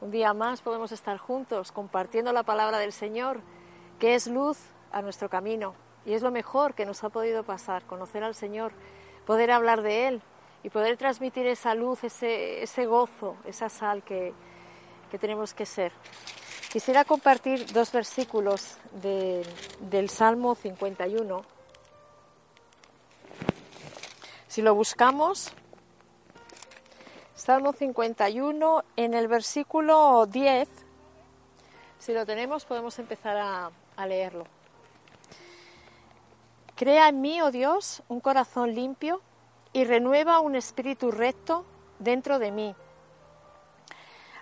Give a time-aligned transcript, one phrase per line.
[0.00, 3.40] Un día más podemos estar juntos compartiendo la palabra del Señor,
[4.00, 4.58] que es luz
[4.90, 5.74] a nuestro camino.
[6.04, 8.72] Y es lo mejor que nos ha podido pasar, conocer al Señor,
[9.26, 10.22] poder hablar de Él
[10.64, 14.34] y poder transmitir esa luz, ese, ese gozo, esa sal que,
[15.08, 15.92] que tenemos que ser.
[16.72, 19.46] Quisiera compartir dos versículos de-
[19.78, 21.44] del Salmo 51.
[24.48, 25.52] Si lo buscamos,
[27.44, 30.66] Salmo 51, en el versículo 10,
[31.98, 34.46] si lo tenemos podemos empezar a, leerlo.
[36.74, 39.20] Crea en mí, oh Dios, un corazón limpio
[39.74, 41.66] y renueva un espíritu recto
[41.98, 42.74] dentro de mí.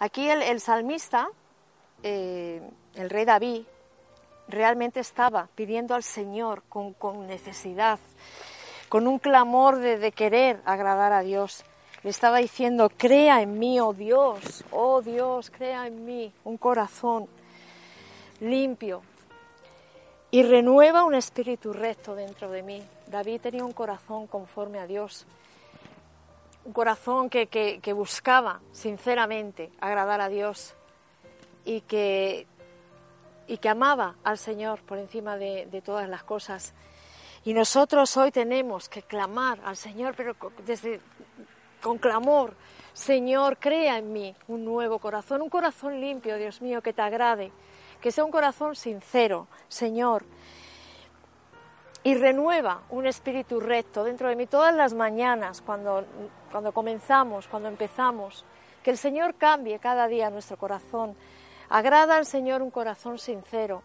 [0.00, 1.28] Aquí el, salmista,
[2.02, 2.60] eh,
[2.96, 3.62] el rey David,
[4.48, 6.96] realmente estaba pidiendo al Señor con,
[7.28, 8.00] necesidad,
[8.88, 11.64] con un clamor de querer agradar a Dios.
[12.04, 17.26] Le estaba diciendo, crea en mí, oh Dios, oh Dios, crea en mí un corazón
[18.40, 19.02] limpio
[20.30, 22.82] y renueva un espíritu recto dentro de mí.
[23.08, 25.26] David tenía un corazón conforme a Dios,
[26.64, 30.74] un corazón que, que- que buscaba sinceramente agradar a Dios
[31.64, 32.46] y que,
[33.48, 36.74] y que amaba al Señor por encima de, de todas las cosas.
[37.44, 40.36] Y nosotros hoy tenemos que clamar al Señor, pero
[40.66, 41.00] desde
[41.82, 42.54] con clamor,
[42.92, 47.52] Señor, crea en mí un nuevo corazón, un corazón limpio, Dios mío, que te agrade,
[48.00, 50.24] que sea un corazón sincero, Señor,
[52.02, 56.04] y renueva un espíritu recto dentro de mí todas las mañanas cuando,
[56.50, 58.44] cuando comenzamos, cuando empezamos,
[58.82, 61.14] que el Señor cambie cada día nuestro corazón.
[61.68, 63.82] Agrada al Señor un corazón sincero.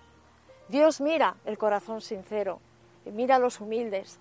[0.69, 2.61] Dios mira el corazón sincero,
[3.05, 4.19] y mira a los humildes.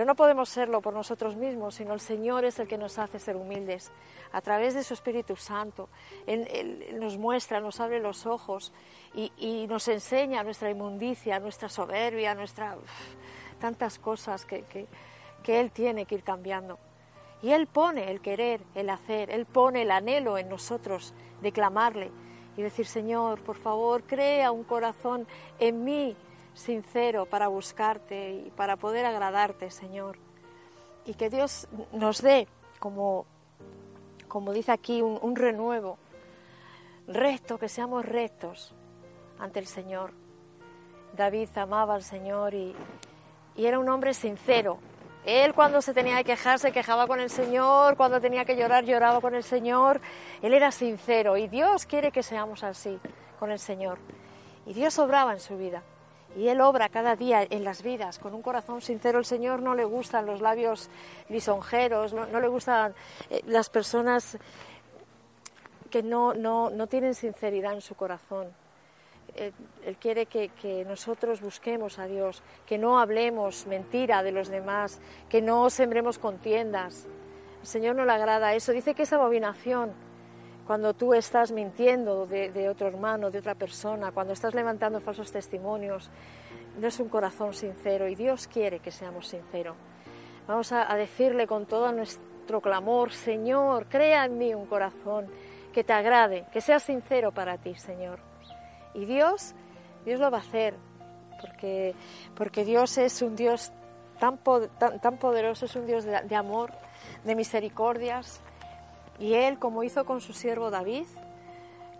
[0.00, 3.18] Pero no podemos serlo por nosotros mismos, sino el Señor es el que nos hace
[3.18, 3.92] ser humildes.
[4.32, 5.90] A través de su Espíritu Santo,
[6.26, 8.72] Él, nos muestra, nos abre los ojos
[9.14, 12.78] y, nos enseña nuestra inmundicia, nuestra soberbia, nuestra
[13.60, 14.86] tantas cosas que, que-
[15.42, 16.78] que Él tiene que ir cambiando.
[17.42, 21.12] Y Él pone el querer, el hacer, Él pone el anhelo en nosotros
[21.42, 22.10] de clamarle
[22.56, 25.26] y decir, Señor, por favor, crea un corazón
[25.58, 26.16] en mí
[26.54, 30.18] sincero para buscarte y para poder agradarte, Señor.
[31.04, 32.46] Y que Dios nos dé,
[32.78, 33.26] como,
[34.28, 35.98] como dice aquí, un, renuevo,
[37.06, 38.74] recto, que seamos rectos
[39.38, 40.12] ante el Señor.
[41.16, 42.74] David amaba al Señor y,
[43.56, 44.78] y era un hombre sincero.
[45.24, 48.84] Él cuando se tenía que quejar se quejaba con el Señor, cuando tenía que llorar
[48.84, 50.00] lloraba con el Señor.
[50.40, 52.98] Él era sincero y Dios quiere que seamos así
[53.38, 53.98] con el Señor.
[54.66, 55.82] Y Dios obraba en su vida.
[56.36, 59.18] Y Él obra cada día en las vidas con un corazón sincero.
[59.18, 60.88] El Señor no le gustan los labios
[61.28, 62.94] lisonjeros, no, le gustan
[63.30, 64.38] eh, las personas
[65.90, 68.48] que no, no, no tienen sinceridad en su corazón.
[69.34, 69.52] Él,
[69.84, 75.00] Él quiere que, que nosotros busquemos a Dios, que no hablemos mentira de los demás,
[75.28, 77.06] que no sembremos contiendas.
[77.60, 78.72] El Señor no le agrada eso.
[78.72, 79.92] Dice que es abominación
[80.70, 86.08] cuando tú estás mintiendo de, otro hermano, de otra persona, cuando estás levantando falsos testimonios.
[86.78, 89.74] No es un corazón sincero y Dios quiere que seamos sinceros.
[90.46, 95.26] Vamos a, decirle con todo nuestro clamor, Señor, crea en mí un corazón
[95.72, 98.20] que te agrade, que sea sincero para ti, Señor.
[98.94, 99.56] Y Dios,
[100.04, 100.74] Dios lo va a hacer,
[101.40, 101.96] porque,
[102.36, 103.72] porque Dios es un Dios
[104.20, 104.38] tan,
[104.78, 106.70] tan, poderoso, es un Dios de amor,
[107.24, 108.40] de misericordias.
[109.20, 111.06] Y Él, como hizo con su siervo David,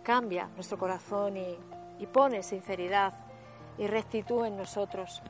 [0.03, 1.57] cambia nuestro corazón y,
[2.13, 3.13] pone sinceridad
[3.77, 5.23] y rectitud en nosotros.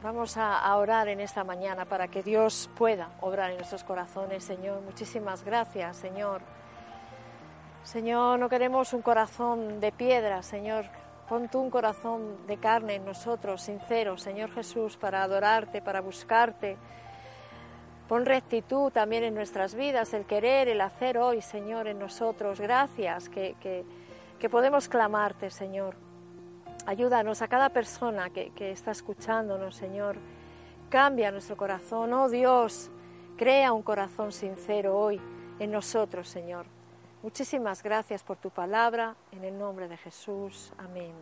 [0.00, 4.44] Vamos a, a orar en esta mañana para que Dios pueda obrar en nuestros corazones,
[4.44, 4.80] Señor.
[4.82, 6.40] Muchísimas gracias, Señor.
[7.82, 10.86] Señor, no queremos un corazón de piedra, Señor.
[11.28, 16.76] Pon tú un corazón de carne en nosotros, sincero, Señor Jesús, para adorarte, para buscarte.
[18.08, 22.60] Pon rectitud también en nuestras vidas, el querer, el hacer hoy, Señor, en nosotros.
[22.60, 25.96] Gracias que, que, podemos clamarte, Señor.
[26.86, 30.18] Ayúdanos a cada persona que, que está escuchándonos, Señor.
[30.88, 32.12] Cambia nuestro corazón.
[32.12, 32.92] Oh Dios,
[33.36, 35.20] crea un corazón sincero hoy
[35.58, 36.66] en nosotros, Señor.
[37.22, 40.72] Muchísimas gracias por tu palabra, en el nombre de Jesús.
[40.78, 41.12] Amén.